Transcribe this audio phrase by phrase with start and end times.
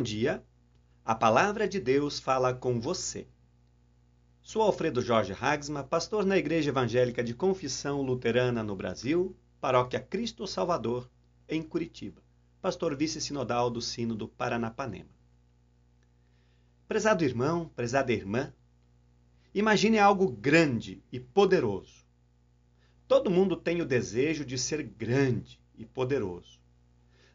[0.00, 0.42] Bom dia.
[1.04, 3.26] A palavra de Deus fala com você.
[4.40, 10.46] Sou Alfredo Jorge Hagsma, pastor na Igreja Evangélica de Confissão Luterana no Brasil, Paróquia Cristo
[10.46, 11.06] Salvador,
[11.46, 12.22] em Curitiba.
[12.62, 15.10] Pastor vice-sinodal do Sino do Paranapanema.
[16.88, 18.54] Prezado irmão, prezada irmã,
[19.54, 22.06] imagine algo grande e poderoso.
[23.06, 26.58] Todo mundo tem o desejo de ser grande e poderoso.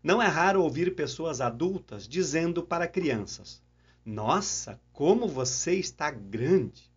[0.05, 3.59] Não é raro ouvir pessoas adultas dizendo para crianças:
[4.05, 6.91] Nossa, como você está grande!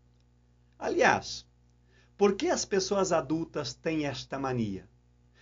[0.78, 1.46] Aliás,
[2.18, 4.86] por que as pessoas adultas têm esta mania?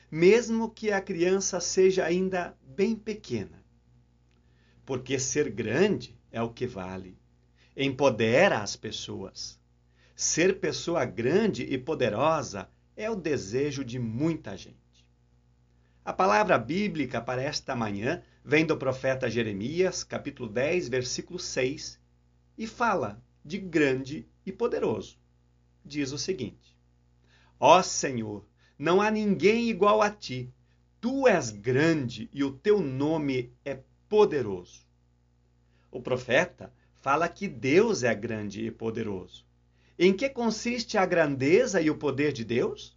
[0.08, 3.60] Mesmo que a criança seja ainda bem pequena.
[4.84, 7.18] Porque ser grande é o que vale.
[7.76, 9.58] Empodera as pessoas.
[10.14, 14.85] Ser pessoa grande e poderosa é o desejo de muita gente.
[16.06, 21.98] A palavra bíblica para esta manhã vem do profeta Jeremias, capítulo 10, versículo 6,
[22.56, 25.18] e fala de grande e poderoso.
[25.84, 26.78] Diz o seguinte:
[27.58, 28.46] Ó Senhor,
[28.78, 30.48] não há ninguém igual a ti.
[31.00, 34.86] Tu és grande e o teu nome é poderoso.
[35.90, 39.44] O profeta fala que Deus é grande e poderoso.
[39.98, 42.96] Em que consiste a grandeza e o poder de Deus?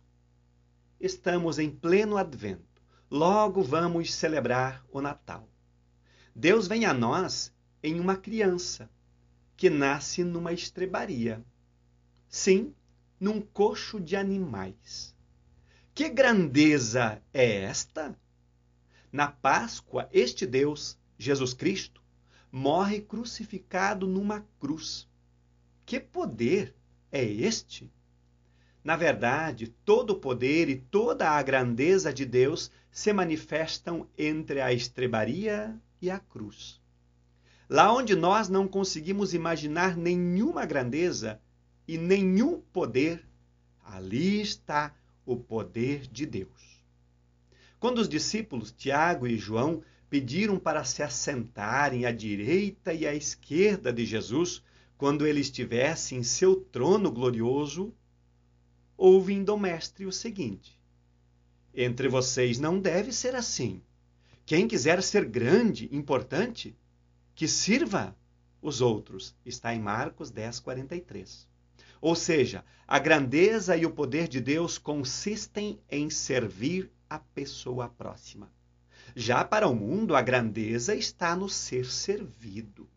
[1.00, 2.69] Estamos em pleno advento
[3.10, 5.50] logo vamos celebrar o Natal.
[6.36, 7.52] Deus vem a nós
[7.82, 8.90] em uma criança
[9.58, 11.44] que nasce numa estrebaria.
[12.28, 12.74] Sim,
[13.20, 15.16] num coxo de animais.
[15.94, 18.18] Que grandeza é esta?
[19.12, 22.02] Na Páscoa, este Deus, Jesus Cristo,
[22.52, 25.10] morre crucificado numa cruz.
[25.86, 26.76] Que poder
[27.12, 27.92] é este?
[28.84, 34.72] Na verdade, todo o poder e toda a grandeza de Deus se manifestam entre a
[34.72, 36.82] estrebaria e a cruz.
[37.70, 41.40] Lá onde nós não conseguimos imaginar nenhuma grandeza
[41.88, 43.28] e nenhum poder,
[43.84, 46.82] ali está o poder de Deus.
[47.80, 53.94] Quando os discípulos Tiago e João pediram para se assentarem à direita e à esquerda
[53.94, 54.64] de Jesus,
[54.98, 57.94] quando ele estivesse em seu trono glorioso,
[59.00, 60.78] ouvindo o mestre o seguinte:
[61.74, 63.82] Entre vocês não deve ser assim.
[64.46, 66.76] Quem quiser ser grande, importante,
[67.34, 68.16] que sirva
[68.62, 69.36] os outros.
[69.46, 71.48] Está em Marcos 10, 43.
[72.02, 78.52] Ou seja, a grandeza e o poder de Deus consistem em servir a pessoa próxima.
[79.16, 82.90] Já para o mundo, a grandeza está no ser servido.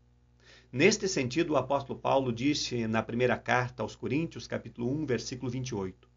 [0.72, 6.08] Neste sentido, o apóstolo Paulo disse na primeira carta aos Coríntios, capítulo 1, versículo 28,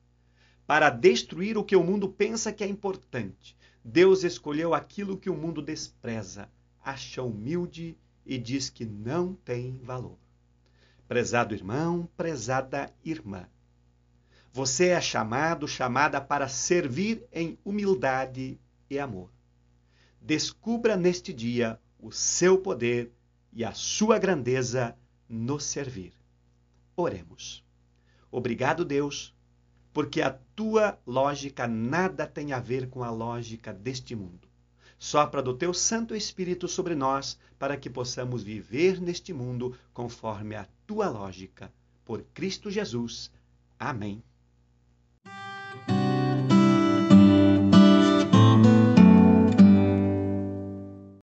[0.66, 3.58] para destruir o que o mundo pensa que é importante.
[3.84, 6.50] Deus escolheu aquilo que o mundo despreza,
[6.82, 10.18] acha humilde e diz que não tem valor.
[11.06, 13.50] Prezado irmão, prezada irmã,
[14.54, 18.58] você é chamado, chamada para servir em humildade
[18.90, 19.30] e amor.
[20.22, 23.12] Descubra neste dia o seu poder
[23.56, 24.96] e a sua grandeza
[25.28, 26.14] no servir.
[26.96, 27.66] Oremos.
[28.30, 29.34] Obrigado, Deus,
[29.94, 34.46] porque a tua lógica nada tem a ver com a lógica deste mundo.
[35.00, 40.68] Sopra do teu Santo Espírito sobre nós para que possamos viver neste mundo conforme a
[40.86, 41.72] tua lógica.
[42.04, 43.32] Por Cristo Jesus.
[43.80, 44.22] Amém.